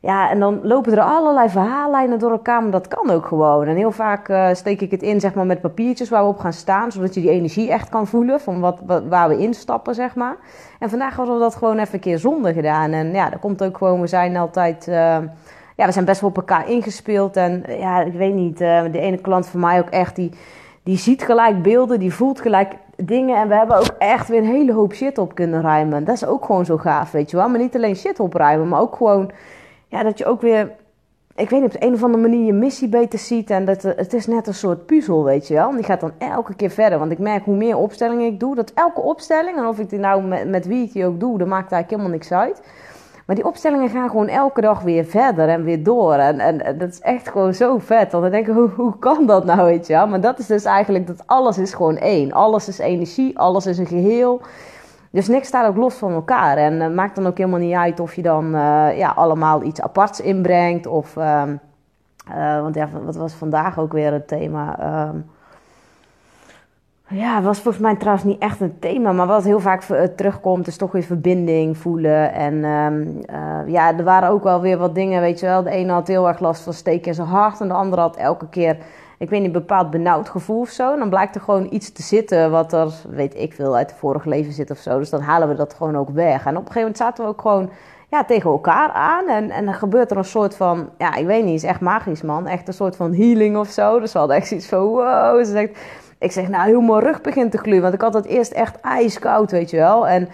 Ja, 0.00 0.30
en 0.30 0.40
dan 0.40 0.60
lopen 0.62 0.92
er 0.92 1.00
allerlei 1.00 1.48
verhaallijnen 1.48 2.18
door 2.18 2.30
elkaar, 2.30 2.62
maar 2.62 2.70
dat 2.70 2.88
kan 2.88 3.10
ook 3.10 3.26
gewoon. 3.26 3.66
En 3.66 3.76
heel 3.76 3.90
vaak 3.90 4.28
uh, 4.28 4.48
steek 4.52 4.80
ik 4.80 4.90
het 4.90 5.02
in 5.02 5.20
zeg 5.20 5.34
maar, 5.34 5.46
met 5.46 5.60
papiertjes 5.60 6.08
waar 6.08 6.22
we 6.22 6.28
op 6.28 6.38
gaan 6.38 6.52
staan, 6.52 6.92
zodat 6.92 7.14
je 7.14 7.20
die 7.20 7.30
energie 7.30 7.70
echt 7.70 7.88
kan 7.88 8.06
voelen 8.06 8.40
van 8.40 8.60
wat, 8.60 8.78
waar 9.08 9.28
we 9.28 9.38
instappen, 9.38 9.94
zeg 9.94 10.14
maar. 10.14 10.36
En 10.78 10.90
vandaag 10.90 11.16
hadden 11.16 11.34
we 11.34 11.40
dat 11.40 11.54
gewoon 11.54 11.78
even 11.78 11.94
een 11.94 12.00
keer 12.00 12.18
zonder 12.18 12.52
gedaan. 12.52 12.92
En 12.92 13.12
ja, 13.12 13.30
dat 13.30 13.40
komt 13.40 13.64
ook 13.64 13.76
gewoon, 13.76 14.00
we 14.00 14.06
zijn 14.06 14.36
altijd... 14.36 14.86
Uh, 14.88 15.16
ja, 15.76 15.86
we 15.86 15.92
zijn 15.92 16.04
best 16.04 16.20
wel 16.20 16.30
op 16.30 16.36
elkaar 16.36 16.68
ingespeeld. 16.68 17.36
En 17.36 17.64
ja, 17.68 18.00
ik 18.00 18.12
weet 18.12 18.34
niet, 18.34 18.58
de 18.58 18.90
ene 18.92 19.16
klant 19.16 19.46
van 19.46 19.60
mij 19.60 19.78
ook 19.78 19.88
echt, 19.88 20.16
die, 20.16 20.30
die 20.82 20.96
ziet 20.96 21.22
gelijk 21.22 21.62
beelden, 21.62 21.98
die 21.98 22.14
voelt 22.14 22.40
gelijk 22.40 22.72
dingen. 22.96 23.36
En 23.36 23.48
we 23.48 23.54
hebben 23.54 23.76
ook 23.76 23.94
echt 23.98 24.28
weer 24.28 24.38
een 24.38 24.44
hele 24.44 24.72
hoop 24.72 24.94
shit 24.94 25.18
op 25.18 25.34
kunnen 25.34 25.60
ruimen. 25.62 26.04
Dat 26.04 26.14
is 26.14 26.26
ook 26.26 26.44
gewoon 26.44 26.64
zo 26.64 26.76
gaaf, 26.76 27.10
weet 27.10 27.30
je 27.30 27.36
wel. 27.36 27.48
Maar 27.48 27.58
niet 27.58 27.76
alleen 27.76 27.96
shit 27.96 28.20
opruimen, 28.20 28.68
maar 28.68 28.80
ook 28.80 28.96
gewoon 28.96 29.30
ja, 29.88 30.02
dat 30.02 30.18
je 30.18 30.24
ook 30.24 30.40
weer, 30.40 30.70
ik 31.34 31.50
weet 31.50 31.60
niet, 31.60 31.74
op 31.74 31.80
de 31.80 31.86
een 31.86 31.94
of 31.94 32.02
andere 32.02 32.22
manier 32.22 32.44
je 32.44 32.52
missie 32.52 32.88
beter 32.88 33.18
ziet. 33.18 33.50
En 33.50 33.64
dat, 33.64 33.82
het 33.82 34.14
is 34.14 34.26
net 34.26 34.46
een 34.46 34.54
soort 34.54 34.86
puzzel, 34.86 35.24
weet 35.24 35.48
je 35.48 35.54
wel. 35.54 35.68
En 35.68 35.76
die 35.76 35.84
gaat 35.84 36.00
dan 36.00 36.12
elke 36.18 36.54
keer 36.54 36.70
verder. 36.70 36.98
Want 36.98 37.12
ik 37.12 37.18
merk 37.18 37.44
hoe 37.44 37.56
meer 37.56 37.76
opstellingen 37.76 38.26
ik 38.26 38.40
doe, 38.40 38.54
dat 38.54 38.72
elke 38.74 39.00
opstelling, 39.00 39.56
en 39.56 39.66
of 39.66 39.78
ik 39.78 39.90
die 39.90 39.98
nou 39.98 40.22
met, 40.22 40.48
met 40.48 40.66
wie 40.66 40.84
ik 40.84 40.92
die 40.92 41.06
ook 41.06 41.20
doe, 41.20 41.38
dat 41.38 41.48
maakt 41.48 41.72
eigenlijk 41.72 41.90
helemaal 41.90 42.10
niks 42.10 42.32
uit. 42.32 42.62
Maar 43.28 43.36
die 43.36 43.46
opstellingen 43.46 43.88
gaan 43.88 44.10
gewoon 44.10 44.28
elke 44.28 44.60
dag 44.60 44.80
weer 44.82 45.04
verder 45.04 45.48
en 45.48 45.64
weer 45.64 45.82
door. 45.82 46.14
En, 46.14 46.40
en, 46.40 46.78
dat 46.78 46.88
is 46.88 47.00
echt 47.00 47.28
gewoon 47.28 47.54
zo 47.54 47.78
vet. 47.78 48.12
Want 48.12 48.22
dan 48.22 48.32
denk 48.32 48.46
ik, 48.46 48.54
hoe, 48.54 48.68
hoe 48.68 48.98
kan 48.98 49.26
dat 49.26 49.44
nou, 49.44 49.64
weet 49.64 49.86
je 49.86 49.92
wel? 49.92 50.06
Maar 50.06 50.20
dat 50.20 50.38
is 50.38 50.46
dus 50.46 50.64
eigenlijk 50.64 51.06
dat 51.06 51.22
alles 51.26 51.58
is 51.58 51.74
gewoon 51.74 51.96
één. 51.96 52.32
Alles 52.32 52.68
is 52.68 52.78
energie, 52.78 53.38
alles 53.38 53.66
is 53.66 53.78
een 53.78 53.86
geheel. 53.86 54.40
Dus 55.10 55.28
niks 55.28 55.46
staat 55.46 55.68
ook 55.68 55.76
los 55.76 55.94
van 55.94 56.12
elkaar. 56.12 56.56
En 56.56 56.74
uh, 56.74 56.88
maakt 56.88 57.16
dan 57.16 57.26
ook 57.26 57.38
helemaal 57.38 57.58
niet 57.58 57.74
uit 57.74 58.00
of 58.00 58.14
je 58.14 58.22
dan 58.22 58.44
uh, 58.44 58.98
ja, 58.98 59.12
allemaal 59.14 59.62
iets 59.62 59.80
aparts 59.80 60.20
inbrengt. 60.20 60.86
Of, 60.86 61.16
uh, 61.16 61.42
want 62.60 62.74
ja, 62.74 62.88
wat 63.04 63.16
was 63.16 63.32
vandaag 63.32 63.78
ook 63.78 63.92
weer 63.92 64.12
het 64.12 64.28
thema? 64.28 64.78
Ehm, 64.78 65.16
ja, 67.08 67.42
was 67.42 67.60
volgens 67.60 67.82
mij 67.82 67.96
trouwens 67.96 68.24
niet 68.24 68.38
echt 68.38 68.60
een 68.60 68.78
thema. 68.78 69.12
Maar 69.12 69.26
wat 69.26 69.44
heel 69.44 69.60
vaak 69.60 69.82
terugkomt 70.16 70.66
is 70.66 70.76
toch 70.76 70.92
weer 70.92 71.02
verbinding 71.02 71.78
voelen. 71.78 72.32
En 72.32 72.64
ehm, 72.64 73.68
ja, 73.70 73.96
er 73.96 74.04
waren 74.04 74.30
ook 74.30 74.42
wel 74.42 74.60
weer 74.60 74.78
wat 74.78 74.94
dingen, 74.94 75.20
weet 75.20 75.40
je 75.40 75.46
wel. 75.46 75.62
De 75.62 75.70
ene 75.70 75.92
had 75.92 76.08
heel 76.08 76.28
erg 76.28 76.40
last 76.40 76.62
van 76.62 76.72
steken 76.72 77.06
in 77.06 77.14
zijn 77.14 77.28
hart. 77.28 77.60
En 77.60 77.68
de 77.68 77.74
andere 77.74 78.02
had 78.02 78.16
elke 78.16 78.48
keer 78.48 78.76
ik 79.18 79.30
weet 79.30 79.40
niet, 79.40 79.52
bepaald 79.52 79.90
benauwd 79.90 80.28
gevoel 80.28 80.60
of 80.60 80.68
zo. 80.68 80.92
En 80.92 80.98
dan 80.98 81.08
blijkt 81.08 81.34
er 81.34 81.40
gewoon 81.40 81.66
iets 81.70 81.92
te 81.92 82.02
zitten 82.02 82.50
wat 82.50 82.72
er, 82.72 82.92
weet 83.08 83.34
ik 83.36 83.52
veel, 83.52 83.76
uit 83.76 83.90
het 83.90 83.98
vorige 83.98 84.28
leven 84.28 84.52
zit 84.52 84.70
of 84.70 84.78
zo. 84.78 84.98
Dus 84.98 85.10
dan 85.10 85.20
halen 85.20 85.48
we 85.48 85.54
dat 85.54 85.74
gewoon 85.74 85.96
ook 85.96 86.10
weg. 86.10 86.44
En 86.44 86.56
op 86.56 86.66
een 86.66 86.72
gegeven 86.72 86.80
moment 86.80 86.96
zaten 86.96 87.24
we 87.24 87.30
ook 87.30 87.40
gewoon 87.40 87.70
ja, 88.10 88.24
tegen 88.24 88.50
elkaar 88.50 88.90
aan. 88.90 89.28
En, 89.28 89.50
en 89.50 89.64
dan 89.64 89.74
gebeurt 89.74 90.10
er 90.10 90.16
een 90.16 90.24
soort 90.24 90.56
van, 90.56 90.90
ja, 90.98 91.14
ik 91.14 91.26
weet 91.26 91.44
niet, 91.44 91.54
is 91.54 91.68
echt 91.68 91.80
magisch 91.80 92.22
man. 92.22 92.46
Echt 92.46 92.68
een 92.68 92.74
soort 92.74 92.96
van 92.96 93.14
healing 93.14 93.56
of 93.56 93.68
zo. 93.68 94.00
Dus 94.00 94.12
we 94.12 94.18
hadden 94.18 94.36
echt 94.36 94.50
iets 94.50 94.66
van, 94.66 94.78
wow. 94.78 95.38
Ze 95.44 95.50
zegt, 95.50 95.78
ik 96.18 96.32
zeg, 96.32 96.48
nou, 96.48 96.64
heel 96.64 96.80
mijn 96.80 97.00
rug 97.00 97.20
begint 97.20 97.50
te 97.50 97.58
gloeien. 97.58 97.82
Want 97.82 97.94
ik 97.94 98.00
had 98.00 98.14
het 98.14 98.26
eerst 98.26 98.52
echt 98.52 98.80
ijskoud, 98.80 99.50
weet 99.50 99.70
je 99.70 99.76
wel. 99.76 100.08
En 100.08 100.28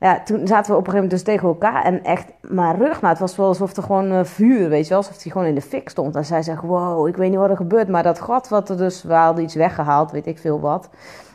ja, 0.00 0.22
toen 0.22 0.46
zaten 0.46 0.72
we 0.72 0.78
op 0.78 0.86
een 0.86 0.92
gegeven 0.92 0.94
moment 0.94 1.10
dus 1.10 1.22
tegen 1.22 1.48
elkaar. 1.48 1.84
En 1.84 2.04
echt, 2.04 2.32
mijn 2.40 2.82
het 3.00 3.18
was 3.18 3.36
wel 3.36 3.46
alsof 3.46 3.76
er 3.76 3.82
gewoon 3.82 4.12
uh, 4.12 4.24
vuur, 4.24 4.68
weet 4.68 4.82
je 4.82 4.88
wel. 4.88 4.98
Alsof 4.98 5.22
hij 5.22 5.32
gewoon 5.32 5.46
in 5.46 5.54
de 5.54 5.60
fik 5.60 5.88
stond. 5.88 6.16
En 6.16 6.24
zij 6.24 6.42
zegt, 6.42 6.62
wow, 6.62 7.08
ik 7.08 7.16
weet 7.16 7.30
niet 7.30 7.38
wat 7.38 7.50
er 7.50 7.56
gebeurt. 7.56 7.88
Maar 7.88 8.02
dat 8.02 8.20
gat 8.20 8.48
wat 8.48 8.68
er 8.68 8.76
dus, 8.76 9.02
we 9.02 9.12
hadden 9.12 9.44
iets 9.44 9.54
weggehaald, 9.54 10.10
weet 10.10 10.26
ik 10.26 10.38
veel 10.38 10.60
wat. 10.60 10.88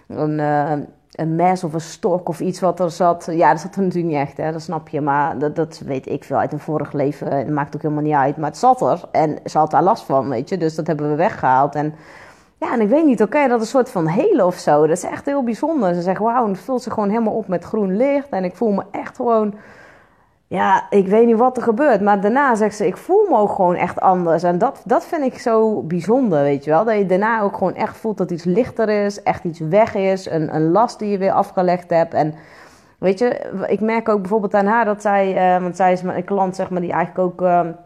Een, 0.07 0.39
uh, 0.39 0.71
een 1.12 1.36
mes 1.36 1.63
of 1.63 1.74
een 1.74 1.81
stok 1.81 2.30
of 2.30 2.39
iets 2.39 2.60
wat 2.60 2.80
er 2.80 2.92
zat. 2.92 3.27
Ja, 3.31 3.51
dat 3.51 3.60
zat 3.60 3.75
er 3.75 3.81
natuurlijk 3.81 4.13
niet 4.13 4.27
echt, 4.27 4.38
hè, 4.38 4.51
dat 4.51 4.62
snap 4.62 4.89
je. 4.89 5.01
Maar 5.01 5.38
dat, 5.38 5.56
dat 5.56 5.81
weet 5.86 6.07
ik 6.07 6.24
veel 6.24 6.38
uit 6.38 6.54
een 6.54 6.59
vorig 6.59 6.92
leven. 6.92 7.30
Dat 7.30 7.48
maakt 7.48 7.75
ook 7.75 7.81
helemaal 7.81 8.04
niet 8.04 8.13
uit. 8.13 8.38
Maar 8.38 8.50
het 8.50 8.59
zat 8.59 8.81
er 8.81 9.04
en 9.12 9.38
ze 9.45 9.57
had 9.57 9.71
daar 9.71 9.83
last 9.83 10.04
van, 10.04 10.30
weet 10.30 10.50
je. 10.50 10.57
Dus 10.57 10.75
dat 10.75 10.88
hebben 10.88 11.09
we 11.09 11.16
weggehaald. 11.16 11.75
En 11.75 11.94
ja, 12.63 12.74
en 12.74 12.81
ik 12.81 12.89
weet 12.89 13.06
niet, 13.06 13.21
oké, 13.21 13.48
dat 13.48 13.62
is 13.62 13.65
een 13.65 13.71
soort 13.71 13.89
van 13.89 14.07
hele 14.07 14.45
of 14.45 14.56
zo. 14.56 14.81
Dat 14.81 14.98
is 14.98 15.04
echt 15.04 15.25
heel 15.25 15.44
bijzonder. 15.44 15.94
Ze 15.94 16.01
zeggen, 16.01 16.25
wauw, 16.25 16.48
het 16.48 16.60
vult 16.60 16.81
zich 16.81 16.94
gewoon 16.94 17.10
helemaal 17.10 17.33
op 17.33 17.48
met 17.48 17.63
groen 17.63 17.98
licht. 17.98 18.30
En 18.30 18.44
ik 18.44 18.56
voel 18.56 18.71
me 18.71 18.83
echt 18.92 19.15
gewoon, 19.15 19.54
ja, 20.48 20.88
ik 20.89 21.07
weet 21.07 21.25
niet 21.25 21.38
wat 21.38 21.57
er 21.57 21.63
gebeurt. 21.63 22.01
Maar 22.01 22.21
daarna 22.21 22.56
zegt 22.56 22.75
ze, 22.75 22.88
ik 22.88 22.98
voel 22.98 23.25
me 23.30 23.38
ook 23.38 23.51
gewoon 23.51 23.75
echt 23.75 24.00
anders. 24.00 24.44
En 24.44 24.57
dat, 24.57 24.81
dat 24.86 25.06
vind 25.06 25.24
ik 25.24 25.39
zo 25.39 25.81
bijzonder, 25.81 26.42
weet 26.42 26.63
je 26.63 26.69
wel. 26.69 26.86
Dat 26.86 26.98
je 26.98 27.06
daarna 27.06 27.42
ook 27.42 27.57
gewoon 27.57 27.75
echt 27.75 27.98
voelt 27.98 28.18
dat 28.18 28.31
iets 28.31 28.44
lichter 28.44 28.89
is, 28.89 29.24
echt 29.24 29.44
iets 29.44 29.59
weg 29.59 29.95
is. 29.95 30.30
Een, 30.30 30.56
een 30.56 30.71
last 30.71 31.00
die 31.00 31.09
je 31.12 31.18
weer 31.18 31.31
afgelegd 31.31 31.89
hebt. 31.89 32.13
En 32.13 32.33
weet 33.00 33.19
je, 33.19 33.51
ik 33.68 33.80
merk 33.80 34.09
ook 34.09 34.19
bijvoorbeeld 34.19 34.54
aan 34.54 34.66
haar 34.66 34.86
dat 34.86 35.01
zij, 35.01 35.56
uh, 35.56 35.62
want 35.62 35.75
zij 35.75 35.92
is 35.92 36.01
een 36.01 36.24
klant, 36.24 36.56
zeg 36.56 36.69
maar, 36.69 36.81
die 36.81 36.92
eigenlijk 36.92 37.27
ook... 37.27 37.42
Ja, 37.42 37.82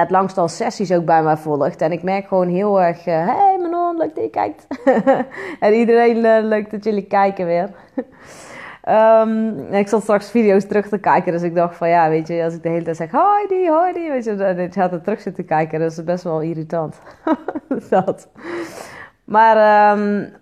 het 0.00 0.10
langst 0.10 0.38
al 0.38 0.48
sessies 0.48 0.92
ook 0.92 1.04
bij 1.04 1.22
mij 1.22 1.36
volgt. 1.36 1.80
En 1.80 1.92
ik 1.92 2.02
merk 2.02 2.26
gewoon 2.26 2.48
heel 2.48 2.82
erg, 2.82 3.04
hé 3.04 3.22
uh, 3.22 3.26
hey 3.26 3.58
Manon, 3.58 3.96
leuk 3.96 4.14
dat 4.14 4.24
je 4.24 4.30
kijkt. 4.30 4.66
en 5.66 5.72
iedereen 5.72 6.16
uh, 6.16 6.38
leuk 6.42 6.70
dat 6.70 6.84
jullie 6.84 7.06
kijken 7.06 7.46
weer. 7.46 7.70
um, 8.88 9.58
ik 9.82 9.88
zat 9.88 10.02
straks 10.02 10.30
video's 10.30 10.66
terug 10.66 10.88
te 10.88 10.98
kijken, 10.98 11.32
dus 11.32 11.42
ik 11.42 11.54
dacht 11.54 11.76
van 11.76 11.88
ja, 11.88 12.08
weet 12.08 12.28
je, 12.28 12.44
als 12.44 12.54
ik 12.54 12.62
de 12.62 12.68
hele 12.68 12.84
tijd 12.84 12.96
zeg 12.96 13.10
hoi 13.10 13.46
die, 13.48 13.70
hoi 13.70 13.92
die, 13.92 14.10
weet 14.10 14.24
je, 14.24 14.34
dan 14.34 14.72
gaat 14.72 14.92
er 14.92 15.02
terug 15.02 15.20
zitten 15.20 15.44
kijken, 15.44 15.80
dat 15.80 15.90
is 15.90 16.04
best 16.04 16.24
wel 16.24 16.40
irritant. 16.40 17.00
dat. 17.90 18.28
Maar, 19.24 19.92
um, 19.98 20.32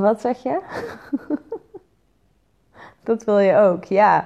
wat 0.00 0.20
zeg 0.20 0.42
je? 0.42 0.60
dat 3.02 3.24
wil 3.24 3.38
je 3.38 3.56
ook, 3.56 3.84
ja. 3.84 4.24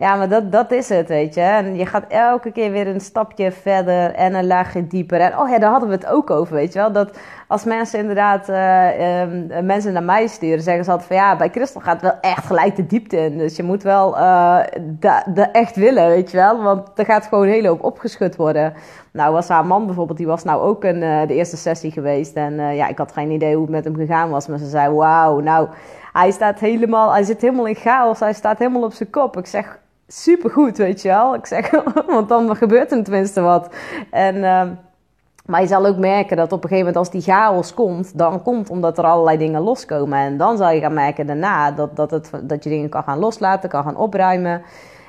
Ja, 0.00 0.16
maar 0.16 0.28
dat, 0.28 0.52
dat 0.52 0.70
is 0.70 0.88
het, 0.88 1.08
weet 1.08 1.34
je. 1.34 1.40
En 1.40 1.76
je 1.76 1.86
gaat 1.86 2.04
elke 2.08 2.50
keer 2.50 2.70
weer 2.70 2.86
een 2.86 3.00
stapje 3.00 3.52
verder 3.52 4.14
en 4.14 4.34
een 4.34 4.46
laagje 4.46 4.86
dieper. 4.86 5.20
En 5.20 5.38
oh 5.38 5.48
ja, 5.48 5.58
daar 5.58 5.70
hadden 5.70 5.88
we 5.88 5.94
het 5.94 6.06
ook 6.06 6.30
over, 6.30 6.54
weet 6.54 6.72
je 6.72 6.78
wel. 6.78 6.92
Dat 6.92 7.18
als 7.48 7.64
mensen 7.64 7.98
inderdaad 7.98 8.48
uh, 8.48 9.20
um, 9.20 9.66
mensen 9.66 9.92
naar 9.92 10.02
mij 10.02 10.26
sturen, 10.26 10.62
zeggen 10.62 10.84
ze 10.84 10.90
altijd 10.90 11.08
van 11.08 11.16
ja, 11.16 11.36
bij 11.36 11.48
Christel 11.48 11.80
gaat 11.80 12.00
wel 12.02 12.20
echt 12.20 12.46
gelijk 12.46 12.76
de 12.76 12.86
diepte 12.86 13.16
in. 13.16 13.38
Dus 13.38 13.56
je 13.56 13.62
moet 13.62 13.82
wel 13.82 14.16
uh, 14.18 14.60
de 15.34 15.48
echt 15.52 15.76
willen, 15.76 16.08
weet 16.08 16.30
je 16.30 16.36
wel. 16.36 16.62
Want 16.62 16.88
er 16.94 17.04
gaat 17.04 17.26
gewoon 17.26 17.44
een 17.44 17.50
hele 17.50 17.68
hoop 17.68 17.84
opgeschud 17.84 18.36
worden. 18.36 18.74
Nou 19.12 19.32
was 19.32 19.48
haar 19.48 19.66
man 19.66 19.86
bijvoorbeeld, 19.86 20.18
die 20.18 20.26
was 20.26 20.44
nou 20.44 20.62
ook 20.62 20.84
een, 20.84 21.02
uh, 21.02 21.26
de 21.26 21.34
eerste 21.34 21.56
sessie 21.56 21.90
geweest. 21.90 22.34
En 22.34 22.74
ja, 22.74 22.88
ik 22.88 22.98
had 22.98 23.12
geen 23.12 23.30
idee 23.30 23.52
hoe 23.52 23.62
het 23.62 23.70
met 23.70 23.84
hem 23.84 23.96
gegaan 23.96 24.30
was. 24.30 24.46
Maar 24.46 24.58
ze 24.58 24.68
zei, 24.68 24.94
wauw, 24.94 25.38
nou, 25.40 25.68
hij 26.12 26.30
staat 26.30 26.58
helemaal, 26.58 27.12
hij 27.12 27.22
zit 27.22 27.40
helemaal 27.40 27.66
in 27.66 27.74
chaos. 27.74 28.20
Hij 28.20 28.32
staat 28.32 28.58
helemaal 28.58 28.82
op 28.82 28.92
zijn 28.92 29.10
kop. 29.10 29.36
Ik 29.36 29.46
zeg, 29.46 29.78
supergoed, 30.08 30.78
weet 30.78 31.02
je 31.02 31.08
wel. 31.08 31.34
Ik 31.34 31.46
zeg, 31.46 31.70
want 32.06 32.28
dan 32.28 32.56
gebeurt 32.56 32.92
er 32.92 33.04
tenminste 33.04 33.40
wat. 33.40 33.74
En, 34.10 34.36
uh, 34.36 34.62
maar 35.46 35.60
je 35.60 35.66
zal 35.66 35.86
ook 35.86 35.96
merken 35.96 36.36
dat 36.36 36.52
op 36.52 36.62
een 36.62 36.68
gegeven 36.68 36.86
moment 36.86 36.96
als 36.96 37.10
die 37.10 37.34
chaos 37.34 37.74
komt, 37.74 38.18
dan 38.18 38.42
komt 38.42 38.70
omdat 38.70 38.98
er 38.98 39.04
allerlei 39.04 39.38
dingen 39.38 39.60
loskomen. 39.60 40.18
En 40.18 40.36
dan 40.36 40.56
zal 40.56 40.70
je 40.70 40.80
gaan 40.80 40.94
merken 40.94 41.26
daarna 41.26 41.70
dat, 41.70 41.96
dat, 41.96 42.10
het, 42.10 42.30
dat 42.42 42.64
je 42.64 42.70
dingen 42.70 42.88
kan 42.88 43.02
gaan 43.02 43.18
loslaten, 43.18 43.68
kan 43.68 43.84
gaan 43.84 43.96
opruimen. 43.96 44.62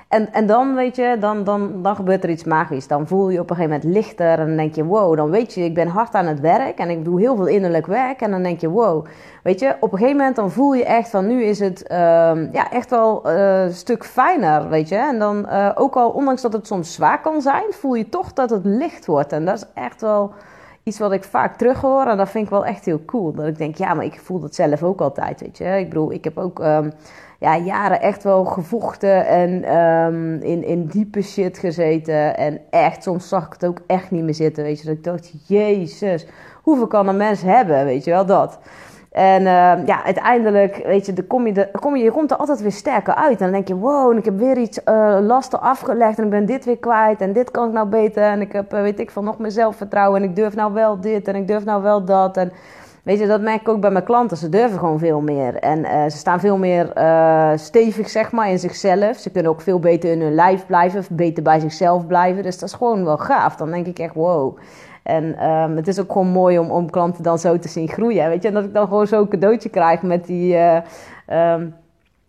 En, 0.10 0.34
en 0.34 0.46
dan, 0.46 0.76
weet 0.76 0.96
je, 0.96 1.18
dan, 1.20 1.44
dan, 1.44 1.82
dan 1.82 1.96
gebeurt 1.96 2.24
er 2.24 2.30
iets 2.30 2.44
magisch. 2.44 2.88
Dan 2.88 3.08
voel 3.08 3.30
je 3.30 3.40
op 3.40 3.50
een 3.50 3.56
gegeven 3.56 3.80
moment 3.80 3.96
lichter 3.96 4.40
en 4.40 4.48
dan 4.48 4.58
denk 4.58 4.76
je, 4.76 4.86
wow, 4.86 5.18
dan 5.18 5.30
weet 5.30 5.54
je, 5.54 5.64
ik 5.64 5.74
ben 5.74 5.88
hard 5.88 6.14
aan 6.14 6.26
het 6.26 6.40
werk 6.40 6.78
en 6.78 6.90
ik 6.90 7.06
doe 7.06 7.20
heel 7.20 7.36
veel 7.36 7.48
innerlijk 7.48 7.86
werk. 7.86 8.22
En 8.22 8.32
dan 8.32 8.44
denk 8.44 8.60
je, 8.60 8.70
wow, 8.70 9.06
weet 9.44 9.60
je, 9.60 9.76
op 9.80 9.92
een 9.92 9.98
gegeven 9.98 10.18
moment 10.18 10.36
dan 10.36 10.52
voel 10.52 10.74
je 10.74 10.86
echt 10.86 11.10
van, 11.10 11.28
nu 11.28 11.44
is 11.44 11.60
het 11.60 11.84
uh, 11.92 11.98
ja, 12.52 12.72
echt 12.72 12.90
wel 12.90 13.30
uh, 13.30 13.64
een 13.64 13.74
stuk 13.74 14.06
fijner, 14.06 14.70
weet 14.70 14.90
je. 14.90 14.96
En 14.96 15.20
dan 15.20 15.46
uh, 15.50 15.72
ook 15.76 15.96
al, 15.96 16.10
ondanks 16.10 16.42
dat 16.42 16.54
het 16.54 16.68
soms 16.68 16.94
zwaar 16.94 17.22
kan 17.22 17.42
zijn, 17.42 17.66
voel 17.70 17.94
je 17.94 18.10
toch 18.10 18.34
dat 18.34 18.50
het 18.50 18.66
licht 18.66 19.06
wordt. 19.06 19.32
En 19.32 19.46
dat 19.46 19.56
is 19.56 19.66
echt 19.74 20.02
wel 20.02 20.34
iets 20.84 21.00
wat 21.00 21.12
ik 21.12 21.24
vaak 21.24 21.58
terughoor. 21.58 22.06
En 22.06 22.18
dat 22.18 22.30
vind 22.30 22.44
ik 22.44 22.50
wel 22.50 22.66
echt 22.66 22.86
heel 22.86 23.06
cool. 23.06 23.34
Dat 23.34 23.48
ik 23.48 23.58
denk, 23.58 23.76
ja, 23.76 23.94
maar 23.94 24.06
ik 24.06 24.20
voel 24.20 24.40
dat 24.40 24.56
zelf 24.56 24.84
ook 24.84 25.02
altijd, 25.02 25.42
weet 25.42 25.58
je. 25.58 25.66
Ik 25.66 25.90
bedoel, 25.90 26.12
ik 26.12 26.24
heb 26.24 26.38
ook 26.38 26.60
um, 26.60 26.94
ja, 27.40 27.58
jaren 27.58 28.02
echt 28.02 28.24
wel 28.24 28.46
gevochten 28.46 29.28
en 29.28 29.78
um, 29.78 30.42
in, 30.42 30.64
in 30.64 30.86
diepe 30.86 31.22
shit 31.22 31.58
gezeten. 31.58 32.38
En 32.38 32.60
echt, 32.70 33.04
soms 33.04 33.28
zag 33.28 33.46
ik 33.46 33.54
het 33.54 33.66
ook 33.66 33.80
echt 33.88 34.12
niet 34.12 34.24
meer 34.24 34.34
zitten, 34.34 34.64
weet 34.64 34.80
je. 34.80 34.86
Dat 34.86 34.96
ik 34.96 35.04
dacht, 35.04 35.34
jezus, 35.48 36.28
hoeveel 36.64 36.88
kan 36.88 37.08
een 37.08 37.18
mens 37.18 37.42
hebben, 37.42 37.86
weet 37.86 38.04
je 38.04 38.12
wel, 38.12 38.26
dat. 38.26 38.60
En 39.12 39.42
uh, 39.42 39.86
ja, 39.86 40.04
uiteindelijk, 40.04 40.82
weet 40.86 41.06
je, 41.06 41.14
dan 41.14 41.28
kom 41.28 41.48
je, 41.48 41.54
de, 41.54 41.70
kom 41.80 41.96
je, 41.96 42.04
je 42.04 42.12
komt 42.12 42.32
er 42.32 42.38
altijd 42.38 42.62
weer 42.62 42.72
sterker 42.72 43.16
uit. 43.16 43.38
En 43.38 43.44
dan 43.44 43.52
denk 43.52 43.68
je, 43.68 43.76
wow, 43.76 44.18
ik 44.18 44.26
heb 44.26 44.38
weer 44.38 44.58
iets 44.58 44.80
uh, 44.86 45.18
lasten 45.22 45.62
afgelegd 45.62 46.18
en 46.18 46.24
ik 46.24 46.30
ben 46.30 46.46
dit 46.46 46.66
weer 46.66 46.78
kwijt 46.78 47.22
en 47.22 47.34
dit 47.34 47.52
kan 47.52 47.68
ik 47.68 47.74
nou 47.74 47.88
beter. 47.88 48.24
En 48.24 48.42
ik 48.42 48.52
heb, 48.52 48.74
uh, 48.74 48.82
weet 48.82 49.00
ik 49.00 49.12
van 49.12 49.24
nog 49.24 49.38
meer 49.38 49.52
zelfvertrouwen 49.52 50.22
en 50.22 50.30
ik 50.30 50.36
durf 50.36 50.56
nou 50.56 50.74
wel 50.74 51.00
dit 51.00 51.28
en 51.28 51.36
ik 51.36 51.48
durf 51.48 51.66
nou 51.66 51.82
wel 51.82 52.06
dat. 52.06 52.38
En 52.38 52.52
weet 53.04 53.20
je, 53.20 53.28
dat 53.28 53.42
merk 53.42 53.62
ik 53.62 53.70
ook 53.70 53.82
bij 53.82 53.92
mijn 53.92 54.04
klanten. 54.04 54.38
Ze 54.38 54.50
durven 54.50 54.80
gewoon 54.80 55.00
veel 55.00 55.22
meer. 55.22 55.56
En 55.56 56.12
ze 56.12 56.18
staan 56.18 56.40
veel 56.40 56.58
meer 56.58 56.92
stevig, 57.56 58.10
zeg 58.10 58.32
maar, 58.32 58.50
in 58.50 58.60
zichzelf. 58.60 59.18
Ze 59.18 59.30
kunnen 59.32 59.52
ook 59.52 59.62
veel 59.62 59.80
beter 59.80 60.12
in 60.12 60.22
hun 60.22 60.34
lijf 60.34 60.66
blijven, 60.66 61.04
beter 61.10 61.44
bij 61.44 61.60
zichzelf 61.60 62.08
blijven. 62.08 62.44
Dus 62.44 62.60
dat 62.60 62.70
is 62.70 62.76
gewoon 62.76 63.06
wel 63.06 63.18
gaaf. 63.18 63.56
Dan 63.56 63.72
denk 63.72 63.86
ik 63.86 64.00
echt, 64.00 64.14
wow. 64.14 64.58
En 65.04 65.50
um, 65.50 65.76
het 65.76 65.88
is 65.88 66.00
ook 66.00 66.12
gewoon 66.12 66.28
mooi 66.28 66.60
om, 66.60 66.72
om 66.72 66.90
klanten 66.90 67.24
dan 67.24 67.40
zo 67.40 67.60
te 67.60 67.68
zien 67.68 67.90
groeien. 67.90 68.30
Weet 68.30 68.42
je, 68.42 68.48
en 68.48 68.54
dat 68.54 68.64
ik 68.64 68.74
dan 68.74 68.88
gewoon 68.88 69.08
zo'n 69.08 69.28
cadeautje 69.28 69.70
krijg 69.70 70.02
met 70.02 70.26
die. 70.26 70.54
Uh, 70.54 70.76
um, 71.54 71.76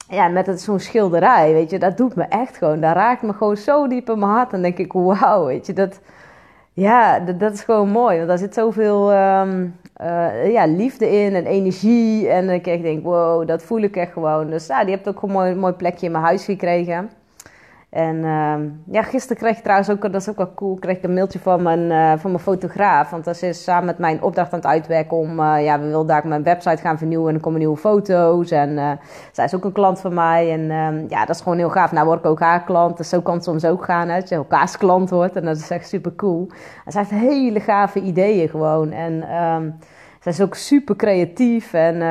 ja, 0.09 0.29
met 0.29 0.61
zo'n 0.61 0.79
schilderij, 0.79 1.53
weet 1.53 1.71
je, 1.71 1.79
dat 1.79 1.97
doet 1.97 2.15
me 2.15 2.25
echt 2.25 2.57
gewoon. 2.57 2.81
Dat 2.81 2.95
raakt 2.95 3.23
me 3.23 3.33
gewoon 3.33 3.57
zo 3.57 3.89
diep 3.89 4.11
in 4.11 4.19
mijn 4.19 4.31
hart. 4.31 4.53
En 4.53 4.63
denk 4.63 4.79
ik, 4.79 4.93
wauw, 4.93 5.45
weet 5.45 5.67
je, 5.67 5.73
dat, 5.73 6.01
ja, 6.81 7.21
dat, 7.21 7.53
is 7.53 7.63
gewoon 7.63 7.89
mooi. 7.89 8.17
Want 8.17 8.29
daar 8.29 8.39
zit 8.39 8.55
zoveel 8.55 9.13
um, 9.13 9.75
ja, 10.45 10.67
liefde 10.67 11.11
in 11.11 11.35
en 11.35 11.47
energie. 11.47 12.29
En 12.29 12.51
ik 12.51 12.65
denk, 12.65 13.05
wow, 13.05 13.47
dat 13.47 13.63
voel 13.63 13.81
ik 13.81 13.97
echt 13.97 14.13
gewoon. 14.13 14.51
Dus 14.51 14.67
ja, 14.67 14.85
die 14.85 14.95
hebt 14.95 15.09
ook 15.09 15.23
een 15.23 15.31
mooi, 15.31 15.55
mooi 15.55 15.73
plekje 15.73 16.07
in 16.07 16.13
mijn 16.13 16.25
huis 16.25 16.45
gekregen. 16.45 17.11
En 17.91 18.17
uh, 18.17 18.55
ja, 18.95 19.03
gisteren 19.03 19.37
kreeg 19.37 19.57
ik 19.57 19.63
trouwens 19.63 19.91
ook, 19.91 20.03
dat 20.03 20.15
is 20.15 20.29
ook 20.29 20.37
wel 20.37 20.55
cool, 20.55 20.75
kreeg 20.75 20.97
ik 20.97 21.03
een 21.03 21.15
mailtje 21.15 21.39
van 21.39 21.63
mijn, 21.63 21.81
uh, 21.81 22.13
van 22.19 22.31
mijn 22.31 22.43
fotograaf. 22.43 23.11
Want 23.11 23.37
ze 23.37 23.47
is 23.47 23.63
samen 23.63 23.85
met 23.85 23.99
mijn 23.99 24.23
opdracht 24.23 24.53
aan 24.53 24.59
het 24.59 24.69
uitwerken 24.69 25.17
om, 25.17 25.41
uh, 25.41 25.65
ja, 25.65 25.81
we 25.81 25.87
wilden 25.87 26.07
daar 26.07 26.27
mijn 26.27 26.43
website 26.43 26.83
gaan 26.83 26.99
vernieuwen 26.99 27.29
en 27.29 27.35
er 27.35 27.41
komen 27.41 27.59
nieuwe 27.59 27.77
foto's. 27.77 28.51
En 28.51 28.71
uh, 28.71 28.91
zij 29.33 29.45
is 29.45 29.55
ook 29.55 29.65
een 29.65 29.73
klant 29.73 30.01
van 30.01 30.15
mij 30.15 30.53
en 30.53 30.71
ehm, 30.71 31.05
ja, 31.09 31.25
dat 31.25 31.37
is 31.37 31.43
gewoon 31.43 31.59
heel 31.59 31.71
gaaf. 31.71 31.93
Nou 31.93 32.07
word 32.07 32.19
ik 32.19 32.27
ook 32.27 32.41
haar 32.41 32.65
klant, 32.65 32.97
dus 32.97 33.09
zo 33.09 33.21
kan 33.21 33.35
het 33.35 33.45
soms 33.45 33.65
ook 33.65 33.85
gaan, 33.85 34.09
hè, 34.09 34.19
dat 34.19 34.29
je 34.29 34.35
elkaars 34.35 34.77
klant 34.77 35.11
wordt. 35.11 35.37
En 35.37 35.45
dat 35.45 35.57
is 35.57 35.71
echt 35.71 35.89
super 35.89 36.15
cool. 36.15 36.49
En 36.85 36.99
heeft 36.99 37.11
hele 37.11 37.61
gave 37.61 38.01
ideeën 38.01 38.49
gewoon. 38.49 38.93
En 38.93 39.35
um, 39.45 39.79
zij 40.21 40.33
is 40.33 40.41
ook 40.41 40.55
super 40.55 40.97
creatief 40.97 41.73
en... 41.73 42.03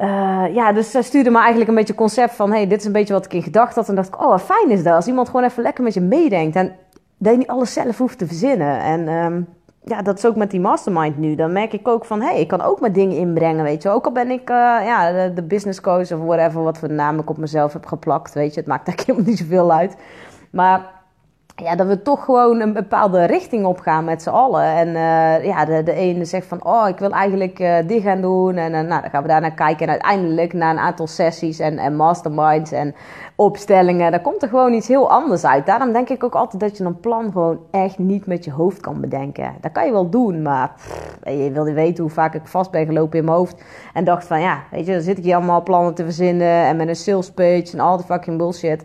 Uh, 0.00 0.44
ja, 0.54 0.72
dus 0.72 0.90
zij 0.90 1.02
stuurde 1.02 1.30
me 1.30 1.38
eigenlijk 1.38 1.68
een 1.68 1.74
beetje 1.74 1.94
concept 1.94 2.34
van... 2.34 2.50
hey, 2.52 2.66
dit 2.66 2.80
is 2.80 2.86
een 2.86 2.92
beetje 2.92 3.12
wat 3.12 3.24
ik 3.24 3.32
in 3.32 3.42
gedacht 3.42 3.74
had. 3.74 3.88
En 3.88 3.94
dacht 3.94 4.08
ik, 4.08 4.20
oh, 4.20 4.28
wat 4.28 4.42
fijn 4.42 4.70
is 4.70 4.82
dat. 4.82 4.94
Als 4.94 5.06
iemand 5.06 5.26
gewoon 5.26 5.44
even 5.44 5.62
lekker 5.62 5.84
met 5.84 5.94
je 5.94 6.00
meedenkt. 6.00 6.56
En 6.56 6.76
dat 7.18 7.32
je 7.32 7.38
niet 7.38 7.48
alles 7.48 7.72
zelf 7.72 7.98
hoeft 7.98 8.18
te 8.18 8.26
verzinnen. 8.26 8.80
En 8.80 9.08
um, 9.08 9.48
ja, 9.84 10.02
dat 10.02 10.18
is 10.18 10.26
ook 10.26 10.36
met 10.36 10.50
die 10.50 10.60
mastermind 10.60 11.18
nu. 11.18 11.34
Dan 11.34 11.52
merk 11.52 11.72
ik 11.72 11.88
ook 11.88 12.04
van, 12.04 12.20
hé, 12.20 12.30
hey, 12.30 12.40
ik 12.40 12.48
kan 12.48 12.60
ook 12.60 12.80
mijn 12.80 12.92
dingen 12.92 13.16
inbrengen, 13.16 13.64
weet 13.64 13.82
je. 13.82 13.88
Ook 13.88 14.04
al 14.04 14.12
ben 14.12 14.30
ik 14.30 14.50
uh, 14.50 14.56
ja, 14.84 15.12
de, 15.12 15.32
de, 15.34 15.42
business 15.42 15.80
coach 15.80 16.12
of 16.12 16.20
whatever... 16.20 16.62
wat 16.62 16.78
voor 16.78 16.92
naam 16.92 17.18
ik 17.18 17.30
op 17.30 17.36
mezelf 17.36 17.72
heb 17.72 17.86
geplakt, 17.86 18.34
weet 18.34 18.54
je. 18.54 18.60
Het 18.60 18.68
maakt 18.68 18.86
eigenlijk 18.86 19.06
helemaal 19.18 19.30
niet 19.30 19.38
zoveel 19.38 19.72
uit. 19.72 19.96
Maar 20.50 20.99
ja, 21.62 21.76
dat 21.76 21.86
we 21.86 22.02
toch 22.02 22.24
gewoon 22.24 22.60
een 22.60 22.72
bepaalde 22.72 23.24
richting 23.24 23.64
op 23.64 23.80
gaan 23.80 24.04
met 24.04 24.22
z'n 24.22 24.28
allen. 24.28 24.64
En 24.64 24.88
uh, 24.88 25.44
ja, 25.44 25.64
de, 25.64 25.82
de 25.82 25.92
ene 25.92 26.24
zegt 26.24 26.46
van, 26.46 26.64
oh, 26.64 26.88
ik 26.88 26.98
wil 26.98 27.10
eigenlijk 27.10 27.58
uh, 27.58 27.76
dit 27.86 28.02
gaan 28.02 28.20
doen. 28.20 28.56
En 28.56 28.72
uh, 28.72 28.80
nou, 28.80 29.00
dan 29.00 29.10
gaan 29.10 29.22
we 29.22 29.28
daar 29.28 29.40
naar 29.40 29.54
kijken. 29.54 29.86
En 29.86 29.92
uiteindelijk, 29.92 30.52
na 30.52 30.70
een 30.70 30.78
aantal 30.78 31.06
sessies 31.06 31.58
en, 31.58 31.78
en 31.78 31.96
masterminds 31.96 32.72
en 32.72 32.94
opstellingen, 33.36 34.10
dan 34.10 34.22
komt 34.22 34.42
er 34.42 34.48
gewoon 34.48 34.72
iets 34.72 34.88
heel 34.88 35.10
anders 35.10 35.44
uit. 35.44 35.66
Daarom 35.66 35.92
denk 35.92 36.08
ik 36.08 36.24
ook 36.24 36.34
altijd 36.34 36.62
dat 36.62 36.76
je 36.76 36.84
een 36.84 37.00
plan 37.00 37.32
gewoon 37.32 37.58
echt 37.70 37.98
niet 37.98 38.26
met 38.26 38.44
je 38.44 38.52
hoofd 38.52 38.80
kan 38.80 39.00
bedenken. 39.00 39.54
Dat 39.60 39.72
kan 39.72 39.86
je 39.86 39.92
wel 39.92 40.10
doen, 40.10 40.42
maar 40.42 40.72
pff, 40.76 41.18
je 41.24 41.50
wilde 41.52 41.72
weten 41.72 42.02
hoe 42.02 42.12
vaak 42.12 42.34
ik 42.34 42.46
vast 42.46 42.70
ben 42.70 42.86
gelopen 42.86 43.18
in 43.18 43.24
mijn 43.24 43.36
hoofd. 43.36 43.62
En 43.92 44.04
dacht 44.04 44.26
van, 44.26 44.40
ja, 44.40 44.62
weet 44.70 44.86
je, 44.86 44.92
dan 44.92 45.02
zit 45.02 45.18
ik 45.18 45.24
hier 45.24 45.34
allemaal 45.34 45.62
plannen 45.62 45.94
te 45.94 46.04
verzinnen. 46.04 46.64
En 46.64 46.76
met 46.76 46.88
een 46.88 46.96
sales 46.96 47.30
page 47.30 47.68
en 47.72 47.80
al 47.80 47.96
die 47.96 48.06
fucking 48.06 48.38
bullshit. 48.38 48.84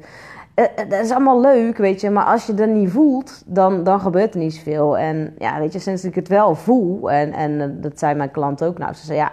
Uh, 0.56 0.66
dat 0.90 1.00
is 1.00 1.12
allemaal 1.12 1.42
leuk, 1.42 1.78
weet 1.78 2.02
je. 2.02 2.10
Maar 2.10 2.26
als 2.26 2.46
je 2.46 2.54
dat 2.54 2.70
niet 2.70 2.90
voelt, 2.90 3.44
dan, 3.46 3.84
dan 3.84 4.00
gebeurt 4.00 4.34
er 4.34 4.40
niet 4.40 4.54
zoveel. 4.54 4.98
En 4.98 5.36
ja, 5.38 5.60
weet 5.60 5.74
je, 5.74 5.80
sinds 5.80 6.04
ik 6.04 6.16
het 6.16 6.28
wel 6.28 6.56
voel... 6.56 7.12
En, 7.12 7.34
en 7.34 7.82
dat 7.82 8.00
zei 8.00 8.16
mijn 8.16 8.32
klant 8.32 8.64
ook. 8.64 8.78
Nou, 8.78 8.94
ze 8.94 9.06
zei 9.06 9.18
ja, 9.18 9.32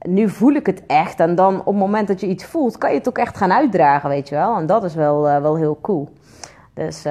nu 0.00 0.28
voel 0.28 0.52
ik 0.52 0.66
het 0.66 0.82
echt. 0.86 1.20
En 1.20 1.34
dan 1.34 1.58
op 1.58 1.66
het 1.66 1.76
moment 1.76 2.08
dat 2.08 2.20
je 2.20 2.26
iets 2.26 2.44
voelt, 2.44 2.78
kan 2.78 2.90
je 2.90 2.98
het 2.98 3.08
ook 3.08 3.18
echt 3.18 3.36
gaan 3.36 3.52
uitdragen, 3.52 4.08
weet 4.08 4.28
je 4.28 4.34
wel. 4.34 4.56
En 4.56 4.66
dat 4.66 4.84
is 4.84 4.94
wel, 4.94 5.22
wel 5.22 5.56
heel 5.56 5.78
cool. 5.80 6.08
Dus... 6.74 7.04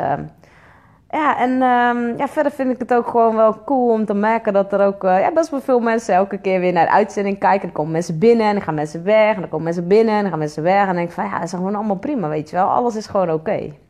Ja, 1.14 1.38
en 1.38 1.52
um, 1.52 2.18
ja, 2.18 2.28
verder 2.28 2.52
vind 2.52 2.72
ik 2.72 2.80
het 2.80 2.94
ook 2.94 3.08
gewoon 3.08 3.36
wel 3.36 3.64
cool 3.66 3.92
om 3.92 4.06
te 4.06 4.14
merken 4.14 4.54
dat 4.54 4.74
er 4.74 4.86
ook 4.86 5.04
uh, 5.04 5.20
ja, 5.20 5.32
best 5.32 5.50
wel 5.50 5.62
veel 5.62 5.80
mensen 5.80 6.16
elke 6.16 6.38
keer 6.38 6.60
weer 6.60 6.74
naar 6.74 6.86
de 6.86 6.92
uitzending 6.92 7.40
kijken. 7.40 7.62
Dan 7.62 7.72
komen 7.72 7.92
mensen 7.92 8.20
binnen 8.20 8.46
en 8.46 8.54
dan 8.54 8.62
gaan 8.62 8.74
mensen 8.74 9.04
weg. 9.04 9.34
En 9.34 9.40
dan 9.40 9.50
komen 9.50 9.64
mensen 9.64 9.88
binnen 9.88 10.16
en 10.16 10.22
dan 10.22 10.30
gaan 10.30 10.40
mensen 10.40 10.64
weg. 10.64 10.80
En 10.80 10.86
dan 10.86 10.96
denk 10.96 11.08
ik 11.08 11.14
van 11.14 11.26
ja, 11.26 11.34
dat 11.34 11.44
is 11.44 11.52
gewoon 11.52 11.76
allemaal 11.76 11.96
prima, 11.96 12.28
weet 12.28 12.50
je 12.50 12.56
wel. 12.56 12.68
Alles 12.68 12.96
is 12.96 13.08
gewoon 13.08 13.32
oké. 13.32 13.36
Okay. 13.36 13.83